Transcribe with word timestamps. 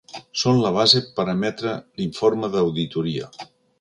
Són 0.43 0.61
la 0.61 0.69
base 0.77 1.01
per 1.19 1.25
emetre 1.33 1.73
l'informe 2.01 2.51
d'auditoria. 2.57 3.31